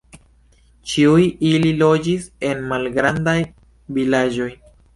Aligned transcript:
Ĉiuj 0.93 1.27
ili 1.49 1.75
loĝis 1.83 2.27
en 2.49 2.65
malgrandaj 2.73 3.39
vilaĝoj. 3.99 4.53